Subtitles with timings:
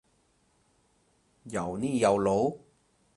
[1.43, 2.59] 又呢又路？